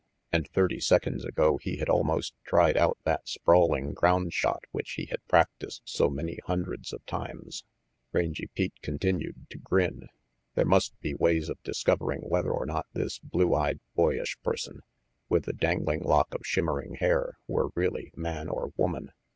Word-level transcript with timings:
And 0.31 0.49
thirty 0.49 0.79
seconds 0.79 1.23
ago 1.23 1.57
he 1.57 1.77
had 1.77 1.87
almost 1.87 2.33
tried 2.43 2.75
out 2.75 2.97
that 3.03 3.29
sprawling 3.29 3.93
ground 3.93 4.33
shot 4.33 4.63
which 4.71 4.93
he 4.93 5.05
had 5.05 5.23
practised 5.27 5.83
so 5.85 6.09
many 6.09 6.39
hundreds 6.45 6.91
of 6.91 7.05
times. 7.05 7.63
28 8.09 8.19
RANGY 8.25 8.47
PETE 8.47 8.47
4 8.47 8.49
Rangy 8.49 8.51
Pete 8.55 8.81
continued 8.81 9.49
to 9.51 9.59
grin. 9.59 10.09
There 10.55 10.65
must 10.65 10.99
be 11.01 11.13
ways 11.13 11.49
of 11.49 11.61
discovering 11.61 12.21
whether 12.21 12.49
or 12.51 12.65
not 12.65 12.87
this 12.93 13.19
blue 13.19 13.53
eyed, 13.53 13.79
boyish 13.93 14.39
person, 14.41 14.81
with 15.29 15.45
the 15.45 15.53
dangling 15.53 16.01
lock 16.01 16.33
of 16.33 16.41
shimmering 16.47 16.95
hair, 16.95 17.37
were 17.47 17.69
really 17.75 18.11
man 18.15 18.49
or 18.49 18.73
woman. 18.75 19.11